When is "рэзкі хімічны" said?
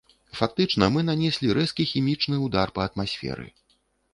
1.57-2.41